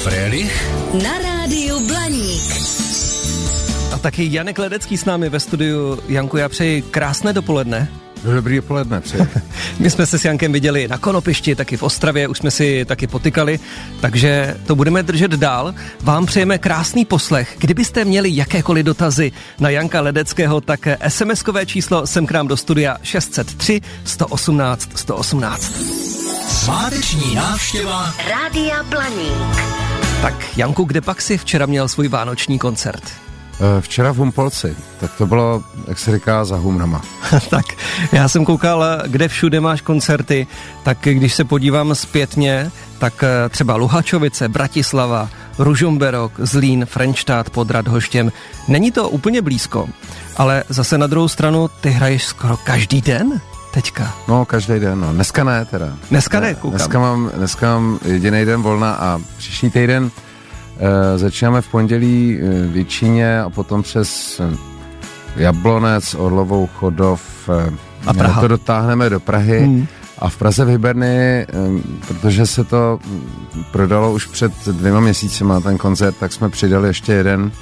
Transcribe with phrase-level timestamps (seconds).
[0.00, 0.48] Frélich
[0.96, 2.48] na rádiu Blaník.
[3.92, 5.98] A taky Janek Ledecký s námi ve studiu.
[6.08, 7.88] Janku, já přeji krásné dopoledne.
[8.24, 9.22] Dobrý dopoledne, přeji.
[9.78, 13.06] My jsme se s Jankem viděli na Konopišti, taky v Ostravě, už jsme si taky
[13.06, 13.60] potykali,
[14.00, 15.74] takže to budeme držet dál.
[16.00, 17.56] Vám přejeme krásný poslech.
[17.58, 22.96] Kdybyste měli jakékoliv dotazy na Janka Ledeckého, tak SMS-kové číslo sem k nám do studia
[23.02, 25.72] 603 118 118.
[26.48, 29.56] Sváteční návštěva Rádia Blaník.
[30.22, 33.29] Tak Janku, kde pak si včera měl svůj vánoční koncert?
[33.60, 37.02] Eh, Včera v Humpolci, tak to bylo, jak se říká, za humnama.
[37.50, 37.64] tak,
[38.12, 40.46] já jsem koukal, kde všude máš koncerty,
[40.82, 45.28] tak když se podívám zpětně, tak eh, třeba Luhačovice, Bratislava,
[45.58, 48.32] Ružomberok, Zlín, Frenštát pod Radhoštěm.
[48.68, 49.88] Není to úplně blízko,
[50.36, 54.14] ale zase na druhou stranu ty hraješ skoro každý den teďka.
[54.28, 55.12] No, každý den, no.
[55.12, 55.92] Dneska ne teda.
[56.10, 56.70] Dneska ne, koukám.
[56.70, 60.10] Dneska mám, dneska mám jediný den volna a příští týden
[61.16, 64.56] začínáme v pondělí e, v Jičíně a potom přes e,
[65.36, 67.48] Jablonec, Orlovou, Chodov
[68.06, 68.40] A Praha.
[68.40, 69.60] to dotáhneme do Prahy.
[69.60, 69.86] Hmm.
[70.18, 71.46] A v Praze v Hyberny,
[72.08, 72.98] protože se to
[73.72, 77.52] prodalo už před dvěma měsícima, ten koncert, tak jsme přidali ještě jeden.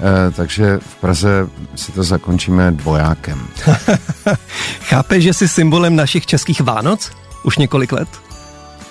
[0.00, 3.46] Eh, takže v Praze si to zakončíme dvojákem.
[4.80, 7.10] Chápeš, že jsi symbolem našich českých Vánoc?
[7.42, 8.08] Už několik let?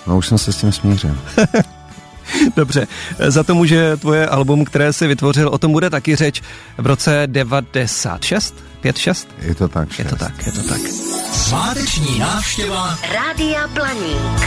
[0.06, 1.18] No už jsem se s tím smířil.
[2.56, 2.86] Dobře,
[3.28, 6.42] za to může tvoje album, které si vytvořil, o tom bude taky řeč
[6.78, 8.54] v roce 96?
[8.84, 9.26] 5-6?
[9.42, 9.98] Je to tak.
[9.98, 10.80] Je to tak, je to tak.
[11.32, 14.40] Sváteční návštěva Rádia Blaník.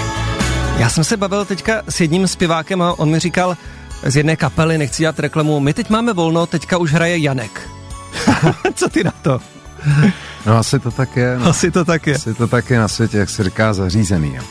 [0.77, 3.57] Já jsem se bavil teďka s jedním zpěvákem a on mi říkal
[4.03, 7.69] z jedné kapely, nechci dělat reklamu, my teď máme volno, teďka už hraje Janek.
[8.75, 9.39] Co ty na to?
[10.45, 11.37] No asi to tak je.
[11.39, 11.45] No.
[11.45, 12.15] Asi to tak je.
[12.15, 14.35] Asi to tak je na světě, jak se říká, zařízený.
[14.35, 14.43] Jo.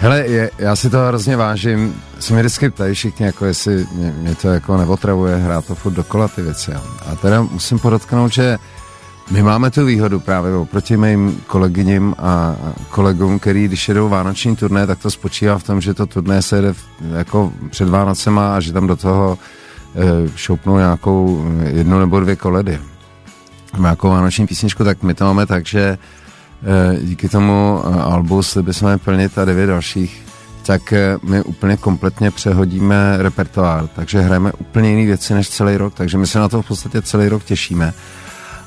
[0.00, 2.02] Hele, je, já si to hrozně vážím.
[2.18, 5.92] Se mi vždycky ptají všichni, jako jestli mě, mě to jako neotravuje hrát to furt
[5.92, 6.70] dokola ty věci.
[6.70, 6.80] Jo.
[7.12, 8.58] A teda musím podotknout, že
[9.30, 12.56] my máme tu výhodu právě oproti mým kolegyním a
[12.90, 16.56] kolegům, který když jedou vánoční turné, tak to spočívá v tom, že to turné se
[16.56, 19.38] jede v- jako před Vánocema a že tam do toho
[19.94, 22.78] e, šoupnou nějakou jednu nebo dvě koledy.
[23.78, 25.98] Nějakou vánoční písničku, tak my to máme tak, že
[27.02, 30.22] díky tomu e, albu Sliby jsme plnit a devět dalších,
[30.66, 35.94] tak e, my úplně kompletně přehodíme repertoár, takže hrajeme úplně jiné věci než celý rok,
[35.94, 37.94] takže my se na to v podstatě celý rok těšíme.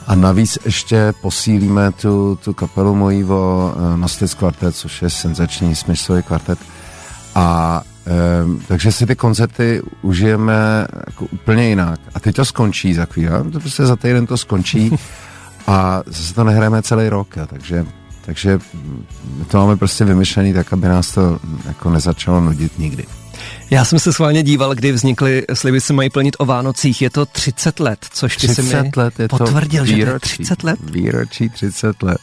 [0.08, 6.24] A navíc ještě posílíme tu, tu kapelu mojí o Nostis kvartet, což je senzační smyčcový
[6.24, 6.60] kvartet.
[7.36, 7.82] A
[8.46, 12.00] um, takže si ty koncerty užijeme jako úplně jinak.
[12.14, 13.52] A teď to skončí za chvíli.
[13.52, 14.92] To prostě za týden to skončí
[15.72, 17.38] a zase to nehrajeme celý rok.
[17.38, 17.46] Jo?
[17.48, 17.86] Takže,
[18.26, 18.60] takže
[19.38, 23.06] my to máme prostě vymyšlený tak, aby nás to mm, jako nezačalo nudit nikdy.
[23.70, 27.02] Já jsem se schválně díval, kdy vznikly sliby se mají plnit o Vánocích.
[27.02, 30.00] Je to 30 let, což ty si mi 30 let je to potvrdil, že to
[30.00, 30.80] je výročí, 30 let.
[30.84, 32.18] Výročí 30 let.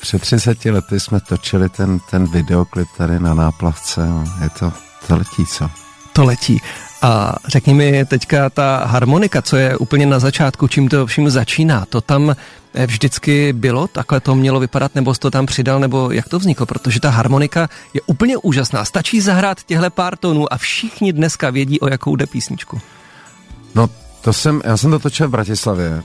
[0.00, 4.00] Před 30 lety jsme točili ten, ten videoklip tady na náplavce.
[4.42, 4.72] Je to,
[5.06, 5.70] to letí, co?
[6.12, 6.60] To letí.
[7.06, 11.84] A řekni mi teďka ta harmonika, co je úplně na začátku, čím to vším začíná,
[11.88, 12.34] to tam
[12.74, 16.38] eh, vždycky bylo, takhle to mělo vypadat, nebo jsi to tam přidal, nebo jak to
[16.38, 18.84] vzniklo, protože ta harmonika je úplně úžasná.
[18.84, 22.80] Stačí zahrát těhle pár tónů a všichni dneska vědí, o jakou jde písničku.
[23.74, 23.90] No,
[24.20, 26.02] to jsem, já jsem to točil v Bratislavě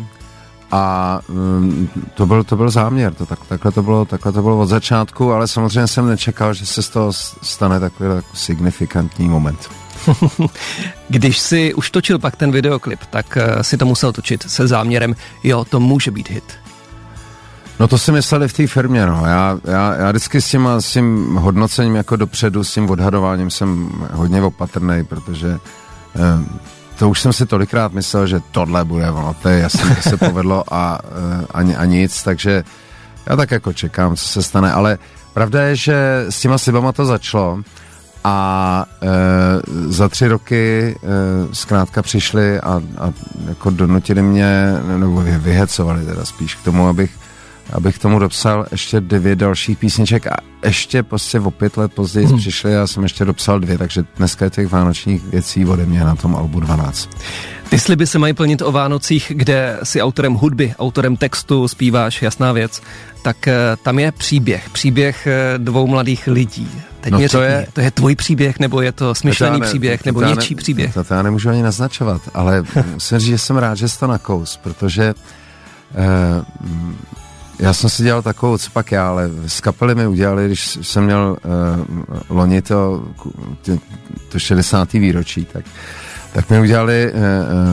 [0.72, 4.60] a um, to, byl, to byl záměr, to tak, takhle, to bylo, takhle to bylo
[4.60, 9.81] od začátku, ale samozřejmě jsem nečekal, že se z toho stane takový jako signifikantní moment.
[11.10, 15.16] Když si už točil pak ten videoklip, tak eh, si to musel točit se záměrem,
[15.44, 16.54] jo, to může být hit.
[17.80, 19.26] No to si mysleli v té firmě, no.
[19.26, 23.92] Já, já, já vždycky s tím, s tím hodnocením jako dopředu, s tím odhadováním jsem
[24.14, 25.60] hodně opatrný, protože
[26.16, 26.20] eh,
[27.00, 30.64] to už jsem si tolikrát myslel, že tohle bude ono, to je jasné, se povedlo
[30.74, 32.64] a, eh, a, a nic, takže
[33.26, 34.98] já tak jako čekám, co se stane, ale
[35.34, 37.60] pravda je, že s těma slibama to začalo
[38.24, 39.08] a e,
[39.92, 43.14] za tři roky e, zkrátka přišli a, a
[43.48, 47.12] jako donutili mě, nebo vy, vyhecovali teda spíš k tomu, abych
[47.74, 52.38] abych tomu dopsal ještě devět dalších písniček a ještě prostě o pět let později hmm.
[52.38, 56.00] přišli a já jsem ještě dopsal dvě, takže dneska je těch vánočních věcí ode mě
[56.00, 57.10] na tom albu 12.
[57.70, 62.52] Ty sliby se mají plnit o Vánocích, kde si autorem hudby, autorem textu zpíváš, jasná
[62.52, 62.82] věc,
[63.22, 66.82] tak eh, tam je příběh, příběh eh, dvou mladých lidí.
[67.02, 69.66] Teď No mi to řekni, je- to je tvůj příběh, nebo je to smyšlený ne-
[69.68, 70.94] příběh, nebo ne- něčí příběh?
[70.94, 72.64] To, to já nemůžu ani naznačovat, ale
[72.94, 75.14] musím říct, že jsem rád, že jsi to nakous, protože
[75.96, 76.46] eh,
[77.60, 81.04] já jsem si dělal takovou, co pak já, ale z kapely mi udělali, když jsem
[81.04, 81.38] měl
[81.90, 82.00] uh,
[82.30, 83.04] loni to,
[83.62, 83.72] to,
[84.30, 84.94] to 60.
[84.94, 85.66] výročí, tak
[86.34, 87.20] tak mi udělali uh,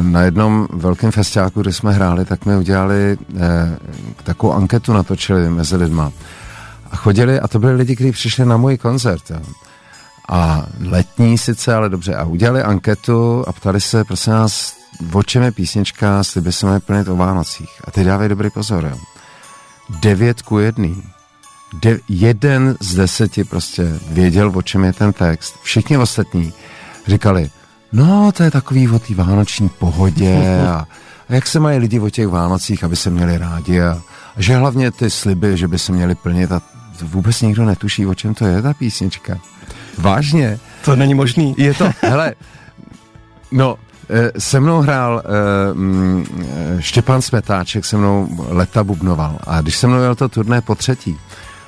[0.06, 3.40] na jednom velkém festiáku, kde jsme hráli, tak mi udělali uh,
[4.25, 6.12] takovou anketu natočili mezi lidma.
[6.90, 9.31] A chodili, a to byli lidi, kteří přišli na můj koncert.
[9.31, 9.40] Jo.
[10.29, 12.14] A letní sice, ale dobře.
[12.14, 14.76] A udělali anketu a ptali se, prosím nás,
[15.12, 17.70] o čem je písnička, sliby se mají plnit o Vánocích.
[17.85, 18.99] A ty dávej dobrý pozor, jo.
[20.00, 21.02] Devět ku jedný.
[21.82, 25.55] De- jeden z deseti prostě věděl, o čem je ten text.
[25.62, 26.52] Všichni ostatní
[27.06, 27.50] říkali,
[27.93, 30.87] no to je takový o té vánoční pohodě a,
[31.29, 34.02] a jak se mají lidi o těch Vánocích, aby se měli rádi a,
[34.37, 36.62] a že hlavně ty sliby, že by se měli plnit a
[37.02, 39.38] vůbec nikdo netuší, o čem to je ta písnička.
[39.98, 40.58] Vážně.
[40.84, 41.54] To není možný.
[41.58, 42.34] Je to, hele,
[43.52, 43.76] no,
[44.10, 45.22] eh, se mnou hrál
[45.76, 50.74] uh, Štěpán Smetáček, se mnou leta bubnoval a když se mnou jel to turné po
[50.74, 51.16] třetí,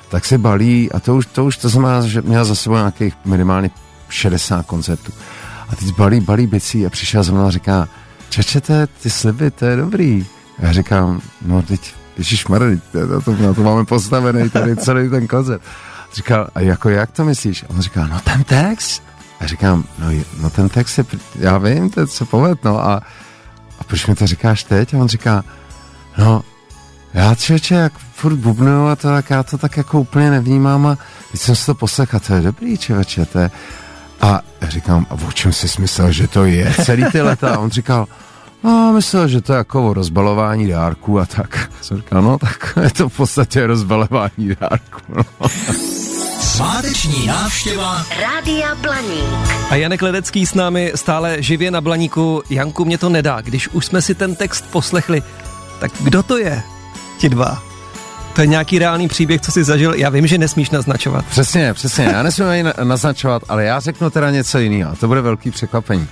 [0.09, 3.13] tak se balí, a to už to, už to znamená, že měl za sebou nějakých
[3.25, 3.69] minimálně
[4.09, 5.11] 60 koncertů.
[5.69, 7.87] A teď balí, balí bicí a přišel za mnou a říká,
[8.29, 10.25] čečete ty sliby, to je dobrý.
[10.59, 15.27] A já říkám, no teď, Ježíš na to, na to máme postavený tady celý ten
[15.27, 15.61] koncert.
[16.13, 17.65] Říkal, a jako jak to myslíš?
[17.67, 19.03] On říká, no ten text.
[19.39, 20.07] A říkám, no,
[20.41, 23.01] no ten text je, já vím, to je co poved, no a,
[23.79, 24.93] a proč mi to říkáš teď?
[24.93, 25.43] A on říká,
[26.17, 26.43] no,
[27.13, 30.97] já člověče, jak furt bubnuju a to, tak já to tak jako úplně nevnímám a
[31.31, 33.51] teď jsem si to poslechal, to je dobrý člověče, to je,
[34.21, 37.55] a říkám, a o čem jsi myslel, že to je celý ty leta?
[37.55, 38.07] A on říkal,
[38.63, 41.69] no, myslel, že to je jako o rozbalování dárků a tak.
[41.81, 45.01] Jsem říkal, no, tak je to v podstatě rozbalování dárků.
[45.15, 45.49] No.
[46.41, 49.49] Sváteční návštěva Rádia Blaník.
[49.69, 52.43] A Janek Ledecký s námi stále živě na Blaníku.
[52.49, 53.41] Janku, mě to nedá.
[53.41, 55.23] Když už jsme si ten text poslechli,
[55.79, 56.63] tak kdo to je?
[57.17, 57.63] Ti dva.
[58.33, 59.93] To je nějaký reálný příběh, co jsi zažil.
[59.93, 61.25] Já vím, že nesmíš naznačovat.
[61.25, 62.05] Přesně, přesně.
[62.05, 64.95] Já nesmím ani naznačovat, ale já řeknu teda něco jiného.
[64.95, 66.07] To bude velký překvapení.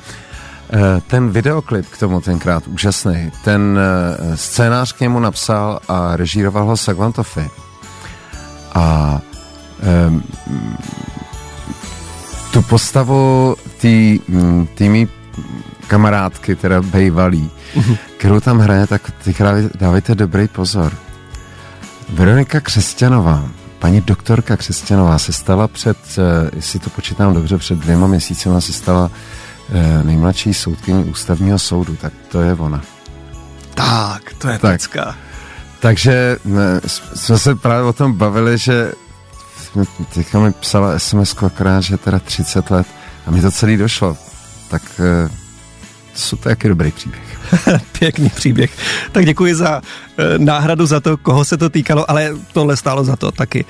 [0.73, 3.31] Eh, ten videoklip k tomu tenkrát úžasný.
[3.43, 7.49] Ten eh, scénář k němu napsal a režíroval ho Sagvantofy.
[8.73, 9.19] A
[10.07, 10.23] um,
[12.53, 13.55] tu postavu
[14.75, 15.07] té mý
[15.87, 17.51] kamarádky, teda bejvalý,
[18.17, 19.35] kterou tam hraje, tak ty
[19.75, 20.93] dávajte dobrý pozor.
[22.09, 23.49] Veronika Křesťanová,
[23.79, 28.73] paní doktorka Křesťanová se stala před, eh, jestli to počítám dobře, před dvěma měsíci se
[28.73, 29.11] stala
[30.03, 32.81] nejmladší soudkyní ústavního soudu, tak to je ona.
[33.73, 34.71] Tak, to je tak.
[34.71, 35.15] pecka.
[35.79, 36.81] Takže ne,
[37.15, 38.91] jsme se právě o tom bavili, že
[40.13, 42.87] teďka mi psala sms akorát, že teda 30 let
[43.27, 44.17] a mi to celý došlo.
[44.69, 45.29] Tak eh,
[46.13, 47.39] jsou to jaký dobrý příběh.
[47.99, 48.71] Pěkný příběh.
[49.11, 49.81] Tak děkuji za
[50.37, 53.65] náhradu za to, koho se to týkalo, ale tohle stálo za to taky.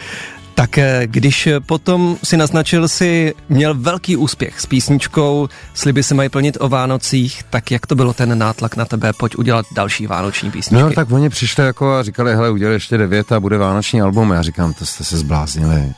[0.59, 6.57] Tak když potom si naznačil si, měl velký úspěch s písničkou Sliby se mají plnit
[6.59, 10.83] o Vánocích, tak jak to bylo ten nátlak na tebe, pojď udělat další vánoční písničky?
[10.83, 14.31] No tak oni přišli jako a říkali, hele, udělej ještě devět a bude vánoční album.
[14.31, 15.93] Já říkám, to jste se zbláznili.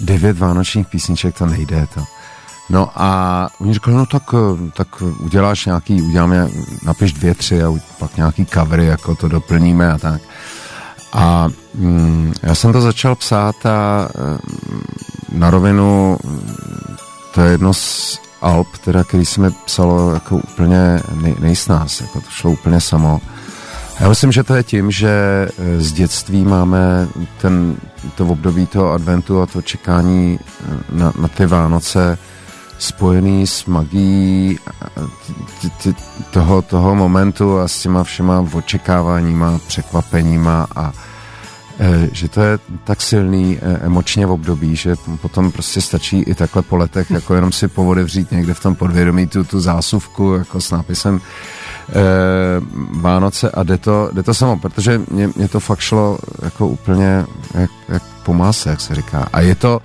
[0.00, 2.04] Devět vánočních písniček, to nejde to.
[2.70, 4.22] No a oni říkali, no tak,
[4.76, 6.48] tak uděláš nějaký, uděláme,
[6.84, 10.22] napiš dvě, tři a pak nějaký covery, jako to doplníme a tak.
[11.14, 14.82] A mm, já jsem to začal psát a mm,
[15.32, 16.18] na rovinu
[17.34, 22.20] to je jedno z alb, teda, který se mi psalo jako úplně nej, nejsnás, jako
[22.20, 23.20] to šlo úplně samo.
[24.00, 25.08] Já myslím, že to je tím, že
[25.58, 27.08] e, z dětství máme
[27.40, 27.76] ten,
[28.14, 32.18] to období toho adventu a to čekání e, na, na ty Vánoce
[32.78, 34.58] spojený s magií
[36.30, 40.92] toho, toho momentu a s těma všema očekáváníma, překvapeníma a
[41.80, 46.34] e, že to je tak silný e, emočně v období, že potom prostě stačí i
[46.34, 50.60] takhle po letech, jako jenom si povodevřít někde v tom podvědomí tu, tu zásuvku jako
[50.60, 52.00] s nápisem e,
[53.00, 57.24] Vánoce a jde to, jde to samo, protože mě, mě to fakt šlo jako úplně
[57.54, 59.28] jak, jak po máse, jak se říká.
[59.32, 59.80] A je to,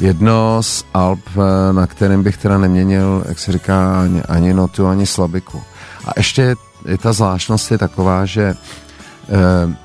[0.00, 4.86] jedno z alb, eh, na kterém bych teda neměnil, jak se říká, ani, ani notu,
[4.86, 5.62] ani slabiku.
[6.06, 8.54] A ještě je ta zvláštnost je taková, že
[9.28, 9.76] eh,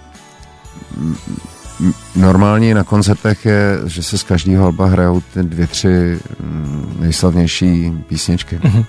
[2.15, 7.91] normálně na koncertech je, že se z každého alba hrajou ty dvě, tři mm, nejslavnější
[8.07, 8.57] písničky.
[8.57, 8.85] Mm-hmm.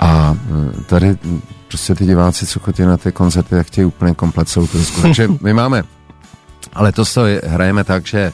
[0.00, 1.18] A eh, tady
[1.68, 4.68] prostě ty diváci, co chodí na ty koncerty, tak chtějí úplně komplet celou
[5.02, 5.82] Takže my máme,
[6.72, 7.04] ale to
[7.46, 8.32] hrajeme tak, že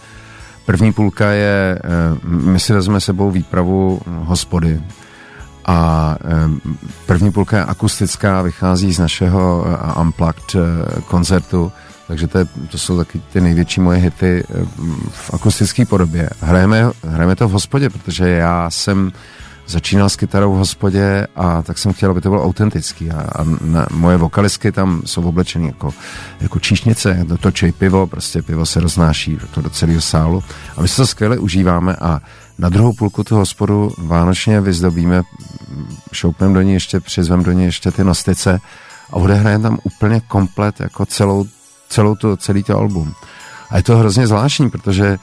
[0.71, 4.81] První půlka je, eh, my si vezmeme sebou výpravu hospody
[5.67, 6.71] a eh,
[7.07, 10.57] první půlka je akustická, vychází z našeho eh, Unplugged
[11.07, 11.73] koncertu
[12.09, 14.45] takže to, je, to jsou taky ty největší moje hity
[15.11, 16.31] v akustické podobě.
[16.41, 19.13] Hrajeme, hrajeme to v hospodě, protože já jsem
[19.71, 23.45] začínal s kytarou v hospodě a tak jsem chtěl, aby to bylo autentický a, a
[23.61, 25.91] na, moje vokalistky tam jsou oblečeny jako,
[26.41, 30.45] jako číšnice, točí pivo, prostě pivo se roznáší to do celého sálu
[30.77, 32.21] a my se to skvěle užíváme a
[32.59, 35.23] na druhou půlku toho hospodu vánočně vyzdobíme,
[36.13, 38.61] šoupneme do ní ještě, přizvem do ní ještě ty nostice
[39.11, 41.47] a odehrajeme tam úplně komplet jako celou,
[41.89, 43.15] celou to, celý to album.
[43.71, 45.19] A je to hrozně zvláštní, protože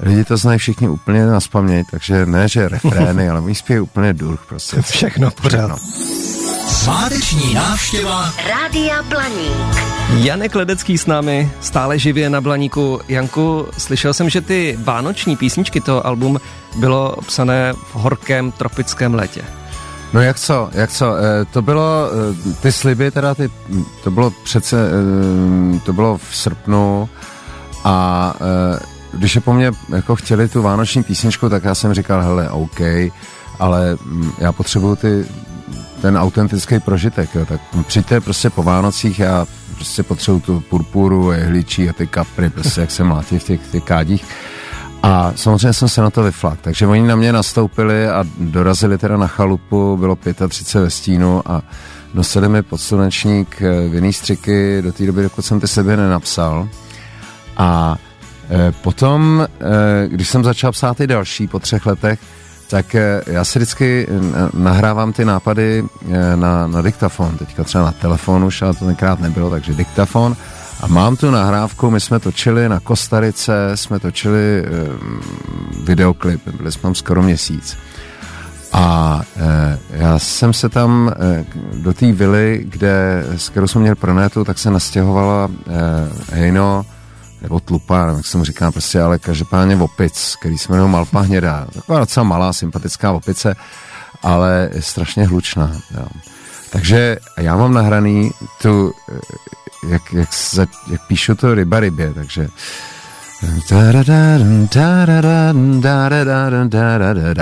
[0.00, 4.12] lidi to znají všichni úplně na spaměť, takže ne, že refrény, ale oni zpějí úplně
[4.12, 4.82] duch prostě.
[4.82, 5.78] Všechno pořád.
[6.68, 9.76] Sváteční návštěva Rádia Blaník.
[10.16, 13.00] Janek Ledecký s námi, stále živě na Blaníku.
[13.08, 16.40] Janku, slyšel jsem, že ty vánoční písničky, to album
[16.76, 19.42] bylo psané v horkém tropickém létě.
[20.12, 22.10] No jak co, jak co, e, to bylo,
[22.50, 23.50] e, ty sliby teda, ty,
[24.04, 27.08] to bylo přece, e, to bylo v srpnu
[27.84, 28.34] a
[29.12, 32.80] když je po mně jako chtěli tu vánoční písničku, tak já jsem říkal, hele, OK,
[33.58, 35.24] ale mm, já potřebuju ty,
[36.02, 41.90] ten autentický prožitek, jo, tak přijďte prostě po Vánocích, já prostě potřebuju tu purpuru, jehličí
[41.90, 44.24] a ty kapry, prostě jak se mlátí v těch, těch kádích.
[45.02, 49.16] A samozřejmě jsem se na to vyflak, takže oni na mě nastoupili a dorazili teda
[49.16, 50.16] na chalupu, bylo
[50.48, 51.62] 35 ve stínu a
[52.14, 56.68] nosili mi podslunečník eh, vinný střiky do té doby, dokud jsem ty sebe nenapsal.
[57.56, 57.96] A
[58.82, 62.18] potom, e, když jsem začal psát ty další po třech letech,
[62.70, 64.06] tak e, já si vždycky
[64.54, 65.84] nahrávám ty nápady
[66.34, 70.36] na, na diktafon, teďka třeba na telefon už, ale to tenkrát nebylo, takže diktafon
[70.80, 75.20] a mám tu nahrávku, my jsme točili na Kostarice, jsme točili um,
[75.84, 77.76] videoklip, byli jsme tam skoro měsíc.
[78.72, 81.44] A e, já jsem se tam e,
[81.82, 86.86] do té vily, kde, s kterou jsme měli pronétu, tak se nastěhovala e, Hejno,
[87.42, 91.66] nebo tlupa, jak se mu říká, prostě, ale každopádně opic, který jsme jmenujeme Malpa hnědá.
[91.74, 93.56] Taková docela malá, sympatická opice,
[94.22, 95.72] ale je strašně hlučná.
[95.94, 96.06] Jo.
[96.70, 98.30] Takže já mám nahraný
[98.62, 98.92] tu
[99.88, 102.48] jak, jak, za, jak píšu to ryba rybě, takže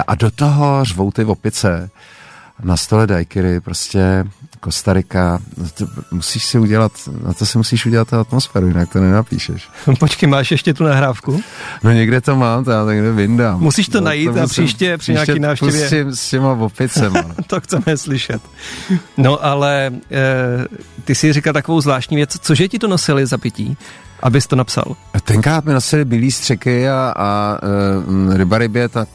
[0.06, 1.90] a do toho řvou ty opice
[2.62, 4.24] na stole dajkyry, prostě
[4.60, 5.38] Kostarika,
[5.74, 6.92] to musíš si udělat,
[7.24, 9.68] na to si musíš udělat tu atmosféru, jinak to nenapíšeš.
[9.98, 11.42] Počkej, máš ještě tu nahrávku?
[11.82, 13.60] No někde to mám, to já tak někde vyndám.
[13.60, 15.80] Musíš to no, najít to a příště při nějaký návštěvě.
[15.80, 17.24] Pustím s těma opicema.
[17.46, 18.42] to chceme slyšet.
[19.16, 20.22] No ale e,
[21.04, 23.76] ty si říkal takovou zvláštní věc, cože ti to nosili za pití?
[24.22, 24.96] abys to napsal?
[25.24, 27.58] Tenkrát mi nosili bílý střeky a, a
[28.32, 29.08] e, ryba rybě, tak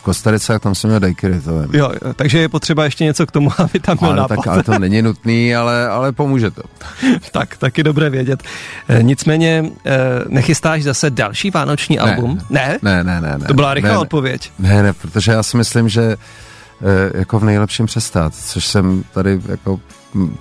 [0.00, 1.68] v Kostarice, tam jsem měl daiquiri, to vím.
[1.72, 4.36] Jo, takže je potřeba ještě něco k tomu, aby tam byl ale, nápad.
[4.36, 6.62] Tak, ale to není nutný, ale, ale pomůže to.
[7.32, 8.42] tak, taky dobré vědět.
[8.88, 12.38] E, nicméně, e, nechystáš zase další vánoční ne, album?
[12.50, 12.78] Ne?
[12.82, 13.38] Ne, ne, ne.
[13.38, 14.52] ne to byla rychlá ne, odpověď.
[14.58, 16.16] Ne, ne, protože já si myslím, že e,
[17.18, 19.80] jako v nejlepším přestát, což jsem tady jako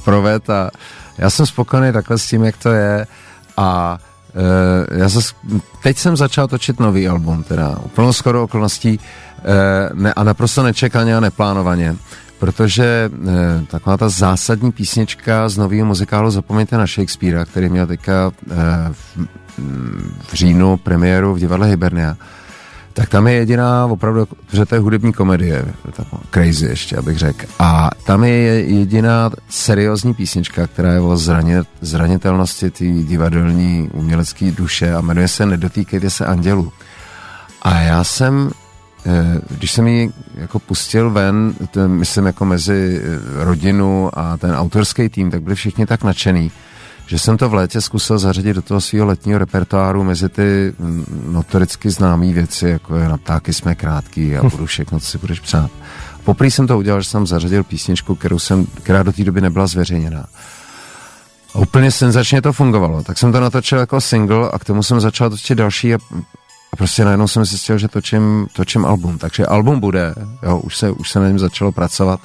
[0.04, 0.72] proved a
[1.18, 3.08] já jsem spokojený takhle s tím, jak to je
[3.58, 3.98] a
[4.36, 5.34] Uh, já zase,
[5.84, 11.18] teď jsem začal točit nový album, teda úplnou skoro okolností uh, ne, a naprosto nečekaně
[11.18, 11.96] a neplánovaně,
[12.40, 18.28] protože uh, taková ta zásadní písnička z nového muzikálu Zapomeňte na Shakespearea, který měl teďka
[18.28, 18.54] uh,
[18.92, 19.18] v,
[20.28, 22.18] v říjnu premiéru v divadle Hibernia,
[22.94, 25.66] tak tam je jediná opravdu, že to je hudební komedie,
[26.32, 27.46] crazy ještě, abych řekl.
[27.60, 34.94] A tam je jediná seriózní písnička, která je o zranit, zranitelnosti té divadelní umělecké duše
[34.94, 36.72] a jmenuje se Nedotýkejte se andělů.
[37.62, 38.52] A já jsem,
[39.06, 41.54] eh, když jsem ji jako pustil ven,
[41.88, 46.52] myslím jako mezi eh, rodinu a ten autorský tým, tak byli všichni tak nadšený,
[47.10, 51.06] že jsem to v létě zkusil zařadit do toho svého letního repertoáru mezi ty mm,
[51.32, 55.40] notoricky známé věci, jako je na ptáky jsme krátký a budu všechno, co si budeš
[55.40, 55.72] přát.
[56.24, 59.68] Poprý jsem to udělal, že jsem zařadil písničku, kterou jsem, která do té doby nebyla
[59.68, 60.26] zveřejněná.
[61.54, 63.04] A úplně senzačně to fungovalo.
[63.04, 65.98] Tak jsem to natočil jako single a k tomu jsem začal točit další a,
[66.74, 69.18] a prostě najednou jsem zjistil, že točím, točím album.
[69.18, 72.20] Takže album bude, jo, už se, už se na něm začalo pracovat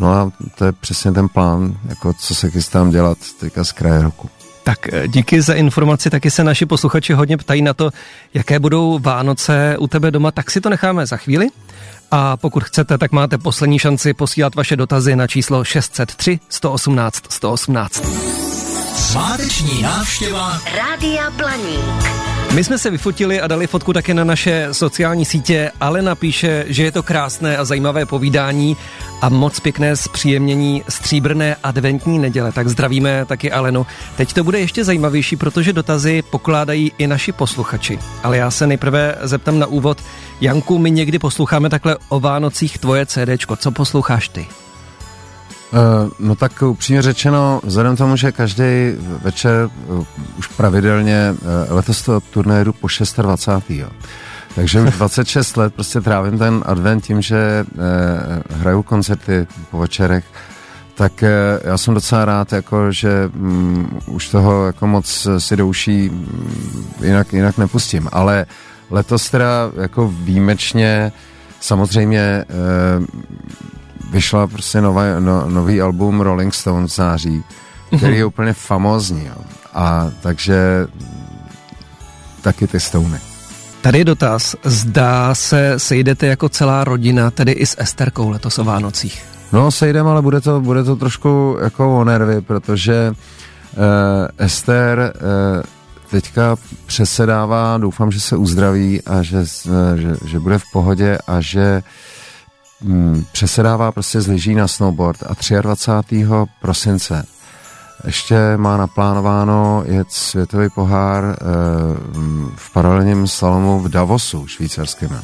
[0.00, 4.02] No a to je přesně ten plán, jako co se chystám dělat teďka z kraje
[4.02, 4.30] roku.
[4.64, 7.90] Tak eh, díky za informaci, taky se naši posluchači hodně ptají na to,
[8.34, 11.48] jaké budou Vánoce u tebe doma, tak si to necháme za chvíli.
[12.10, 18.49] A pokud chcete, tak máte poslední šanci posílat vaše dotazy na číslo 603 118 118.
[18.94, 22.04] Sváteční návštěva Rádia Blaník.
[22.54, 25.70] My jsme se vyfotili a dali fotku také na naše sociální sítě.
[25.80, 28.76] Alena píše, že je to krásné a zajímavé povídání
[29.22, 32.52] a moc pěkné zpříjemnění stříbrné adventní neděle.
[32.52, 33.86] Tak zdravíme taky Alenu.
[34.16, 37.98] Teď to bude ještě zajímavější, protože dotazy pokládají i naši posluchači.
[38.22, 39.98] Ale já se nejprve zeptám na úvod.
[40.40, 43.56] Janku, my někdy posloucháme takhle o Vánocích tvoje CDčko.
[43.56, 44.46] Co posloucháš ty?
[45.72, 48.64] Uh, no tak upřímně řečeno, vzhledem tomu, že každý
[49.22, 50.04] večer uh,
[50.38, 51.34] už pravidelně,
[51.68, 52.86] uh, letos to turné jdu po
[53.22, 53.70] 26.
[53.70, 53.88] Jo.
[54.54, 57.64] Takže už 26 let prostě trávím ten advent tím, že
[58.50, 60.24] hraju koncerty po večerech,
[60.94, 61.24] tak
[61.64, 66.26] já jsem docela rád, jako, že um, už toho jako moc si do uší um,
[67.02, 68.08] jinak, jinak nepustím.
[68.12, 68.46] Ale
[68.90, 71.12] letos teda jako výjimečně
[71.60, 72.44] samozřejmě
[74.10, 77.44] vyšla prostě nová, no, nový album Rolling Stones v září,
[77.96, 79.26] který je úplně famózní.
[79.26, 79.34] Jo.
[79.74, 80.86] A takže
[82.42, 83.18] taky ty Stony.
[83.80, 88.64] Tady je dotaz, zdá se sejdete jako celá rodina, tedy i s Esterkou letos o
[88.64, 89.24] Vánocích.
[89.52, 93.76] No sejdeme, ale bude to, bude to trošku jako o nervy, protože uh,
[94.38, 95.62] Ester uh,
[96.10, 99.44] teďka přesedává, doufám, že se uzdraví a že, uh,
[99.96, 101.82] že, že bude v pohodě a že hmm,
[103.32, 106.26] přesedává prostě z lyží na snowboard a 23.
[106.60, 107.26] prosince
[108.04, 111.36] ještě má naplánováno jet světový pohár e,
[112.56, 115.20] v paralelním slalomu v Davosu, švýcarském.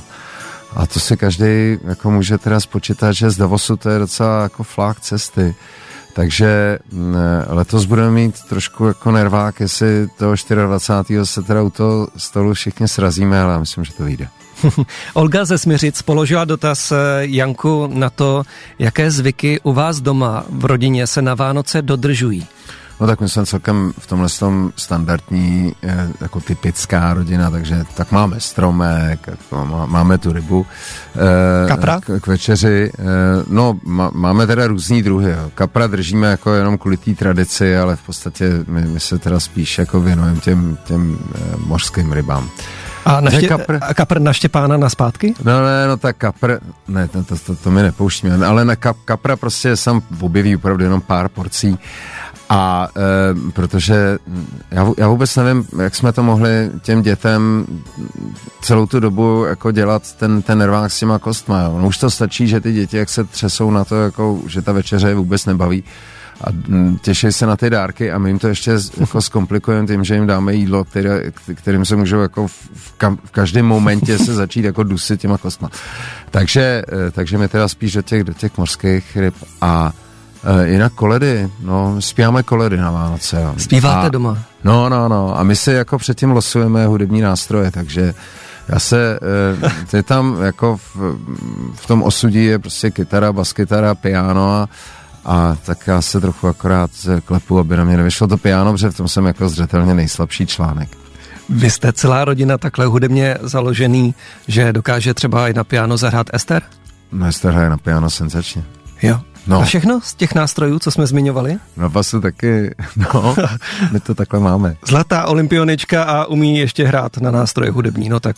[0.77, 4.63] A to si každý jako může teda spočítat, že z Davosu to je docela jako
[4.63, 5.55] flák cesty.
[6.15, 7.17] Takže mm,
[7.49, 10.35] letos budeme mít trošku jako nervák, jestli toho
[10.67, 11.27] 24.
[11.27, 14.29] se teda u toho stolu všichni srazíme, ale já myslím, že to vyjde.
[15.15, 18.43] Olga ze Smiřic položila dotaz eh, Janku na to,
[18.79, 22.47] jaké zvyky u vás doma v rodině se na Vánoce dodržují.
[23.01, 28.13] No tak my jsme celkem v tomhle tom standardní, eh, jako typická rodina, takže tak
[28.13, 30.67] máme stromek, jako máme tu rybu.
[31.15, 32.01] Eh, Kapra?
[32.01, 32.93] K, k večeři.
[33.49, 33.79] No,
[34.13, 35.31] máme teda různý druhy.
[35.31, 35.51] Jo.
[35.55, 39.79] Kapra držíme jako jenom kvůli té tradici, ale v podstatě my, my se teda spíš
[39.79, 41.19] jako věnujeme těm, těm
[41.59, 42.51] mořským rybám.
[43.07, 43.79] A, naště, kapr...
[43.81, 45.35] a kapr na Štěpána na zpátky?
[45.45, 46.59] No ne, no tak kapr,
[46.89, 50.85] ne, to, to, to, to my nepouštíme, ale na kap, kapra prostě sam objeví opravdu
[50.85, 51.79] jenom pár porcí
[52.49, 54.19] a e, protože
[54.71, 57.67] já, já vůbec nevím, jak jsme to mohli těm dětem
[58.61, 61.63] celou tu dobu jako dělat ten, ten nervák s těma kostma.
[61.63, 61.79] Jo.
[61.79, 64.73] No už to stačí, že ty děti, jak se třesou na to, jako, že ta
[64.73, 65.85] večeře je vůbec nebaví,
[66.41, 70.05] a mm, těší se na ty dárky a my jim to ještě jako zkomplikujeme tím,
[70.05, 71.23] že jim dáme jídlo, které,
[71.55, 75.71] kterým se můžou jako v, kam, v každém momentě se začít jako dusit těma kostma.
[76.31, 79.93] Takže, eh, takže my teda spíš do těch, do těch mořských ryb a
[80.45, 83.43] Uh, jinak koledy, no, zpíváme koledy na Vánoce.
[83.43, 83.55] Jo.
[83.59, 84.39] Zpíváte a, doma?
[84.65, 85.39] No, no, no.
[85.39, 88.15] A my si jako předtím losujeme hudební nástroje, takže
[88.69, 89.19] já se,
[89.63, 90.97] uh, ty tam jako v,
[91.75, 94.69] v tom osudí je prostě kytara, baskytara, piano a
[95.27, 96.91] a tak já se trochu akorát
[97.25, 100.89] klepu, aby na mě nevyšlo to piano, protože v tom jsem jako zřetelně nejslabší článek.
[101.49, 104.15] Vy jste celá rodina takhle hudebně založený,
[104.49, 106.63] že dokáže třeba i na piano zahrát Ester?
[107.13, 108.65] No, Ester hraje na piano senzačně.
[109.03, 109.21] Jo.
[109.47, 109.61] No.
[109.61, 111.57] A všechno z těch nástrojů, co jsme zmiňovali?
[111.77, 113.37] Na basu taky, no,
[113.93, 114.77] my to takhle máme.
[114.87, 118.37] Zlatá olympionička a umí ještě hrát na nástroje hudební, no tak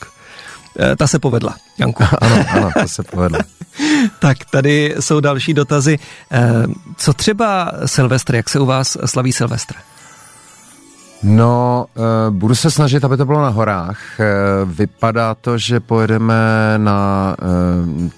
[0.78, 2.04] Eh, ta se povedla, Janku.
[2.20, 3.40] ano, ano, ta se povedla.
[4.18, 5.98] Tak tady jsou další dotazy.
[6.32, 6.64] Eh,
[6.96, 9.74] co třeba Silvestr, jak se u vás slaví Silvestr?
[11.22, 13.98] No, uh, budu se snažit, aby to bylo na horách.
[14.18, 16.34] Uh, vypadá to, že pojedeme
[16.76, 17.36] na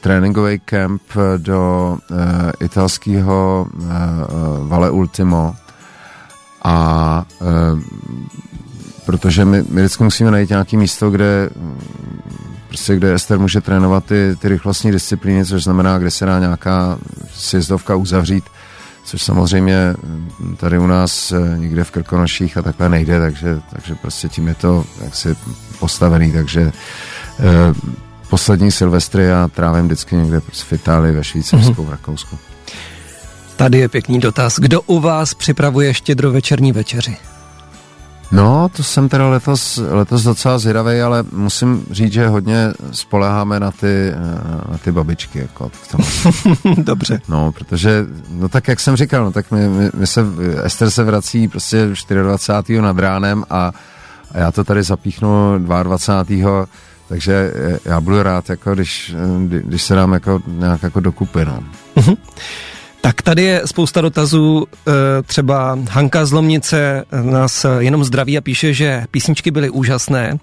[0.00, 1.02] tréninkový kemp
[1.36, 1.96] do
[2.60, 3.66] italského
[4.62, 5.54] Vale Ultimo
[6.64, 7.24] a
[9.06, 11.50] protože my, my vždycky musíme najít nějaké místo, kde
[12.70, 16.98] prostě kde Ester může trénovat ty, ty rychlostní disciplíny, což znamená, kde se dá nějaká
[17.34, 18.44] sjezdovka uzavřít,
[19.04, 19.94] což samozřejmě
[20.56, 24.54] tady u nás eh, někde v Krkonoších a takhle nejde, takže, takže prostě tím je
[24.54, 25.36] to jaksi
[25.78, 27.74] postavený, takže eh,
[28.28, 31.86] poslední Silvestry já trávím vždycky někde prostě v Itálii, ve Švýcarsku, mm-hmm.
[31.86, 32.38] v Rakousku.
[33.56, 34.58] Tady je pěkný dotaz.
[34.58, 37.16] Kdo u vás připravuje štědrovečerní večeři?
[38.32, 43.70] No, to jsem teda letos, letos docela zvědavý, ale musím říct, že hodně spoleháme na
[43.70, 44.12] ty,
[44.70, 45.38] na ty babičky.
[45.38, 46.04] Jako k tomu.
[46.82, 47.20] Dobře.
[47.28, 50.24] No, protože, no tak jak jsem říkal, no tak my, my, my se,
[50.64, 51.86] Ester se vrací prostě
[52.22, 52.80] 24.
[52.80, 53.72] nad ránem a,
[54.32, 56.66] a já to tady zapíchnu 22.
[57.08, 57.52] Takže
[57.84, 59.14] já budu rád, jako když,
[59.46, 61.62] když se dám jako nějak jako dokupy, no.
[63.00, 68.74] Tak tady je spousta dotazů, eh, třeba Hanka z Lomnice nás jenom zdraví a píše,
[68.74, 70.38] že písničky byly úžasné.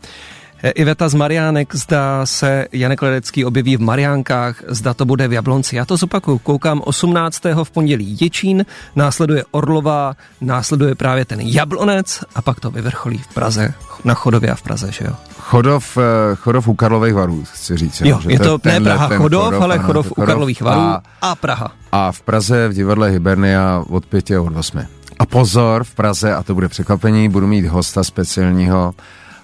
[0.63, 5.33] Eh, Iveta z Mariánek, zda se Janek Ledecký objeví v Mariánkách, zda to bude v
[5.33, 5.75] Jablonci.
[5.75, 7.63] Já to zopakuju, koukám 18.
[7.63, 8.65] v pondělí Děčín,
[8.95, 14.55] následuje Orlová, následuje právě ten Jablonec a pak to vyvrcholí v Praze, na Chodově a
[14.55, 15.15] v Praze, že jo?
[15.39, 18.01] Chodov, eh, Chodov u Karlových varů, chci říct.
[18.01, 21.03] Jo, že je to, ne Praha Chodov, Chodov, ale Chodov, Chodov u Karlových varů a,
[21.21, 21.71] a Praha.
[21.91, 24.81] A v Praze v divadle Hibernia od pěti a od osmi.
[25.19, 28.93] A pozor, v Praze, a to bude překvapení, budu mít hosta speciálního,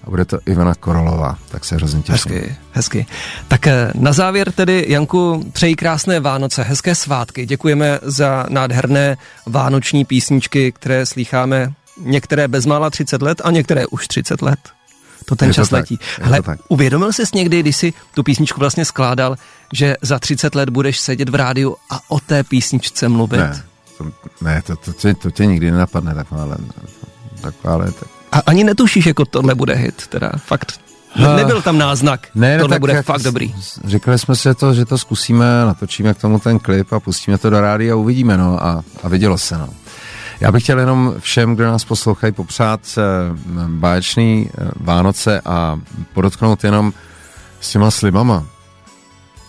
[0.03, 2.31] a bude to Ivana Korolová, tak se hrozně těším.
[2.31, 3.05] Hezky, hezky.
[3.47, 7.45] Tak eh, na závěr tedy, Janku, přeji krásné Vánoce, hezké svátky.
[7.45, 14.41] Děkujeme za nádherné vánoční písničky, které slýcháme některé bezmála 30 let a některé už 30
[14.41, 14.59] let.
[15.25, 15.99] To ten je čas to letí.
[16.21, 19.35] Hele, uvědomil jsi někdy, když jsi tu písničku vlastně skládal,
[19.73, 23.39] že za 30 let budeš sedět v rádiu a o té písničce mluvit?
[23.39, 23.63] Ne,
[23.97, 24.05] to,
[24.41, 26.57] ne, to, to, tě, to tě nikdy nenapadne takováhle,
[27.41, 30.79] takováhle tak a ani netušíš, jako tohle bude hit, teda fakt.
[31.15, 33.55] Ne, nebyl tam náznak, ne, tohle bude fakt dobrý.
[33.85, 37.49] Říkali jsme si to, že to zkusíme, natočíme k tomu ten klip a pustíme to
[37.49, 39.69] do rády a uvidíme, no, a, a vidělo se, no.
[40.39, 43.01] Já bych chtěl jenom všem, kdo nás poslouchají, popřát eh,
[43.67, 45.79] báječný eh, Vánoce a
[46.13, 46.93] podotknout jenom
[47.61, 48.45] s těma slibama.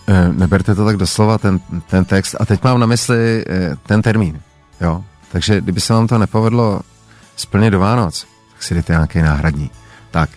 [0.07, 2.35] Eh, neberte to tak doslova, ten, ten text.
[2.39, 3.45] A teď mám na mysli
[3.85, 4.41] ten termín,
[4.81, 5.03] jo.
[5.31, 6.81] Takže kdyby se vám to nepovedlo
[7.35, 8.25] splnit do Vánoc,
[8.65, 9.69] si dejte nějaký náhradní.
[10.11, 10.29] Tak.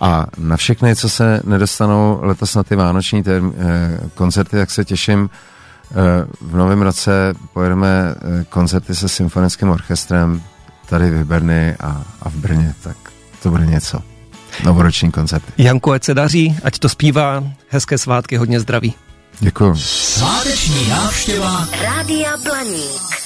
[0.00, 4.84] A na všechny, co se nedostanou letos na ty vánoční term, eh, koncerty, jak se
[4.84, 5.94] těším, eh,
[6.40, 10.42] v novém roce pojedeme eh, koncerty se symfonickým orchestrem
[10.88, 12.96] tady v Brně a, a v Brně, tak
[13.42, 13.98] to bude něco.
[14.64, 15.52] Novoroční koncerty.
[15.58, 18.94] Janku, ať se daří, ať to zpívá, hezké svátky, hodně zdraví.
[19.40, 19.74] Děkuji.
[19.76, 23.25] Sváteční návštěva Rádia Blaník.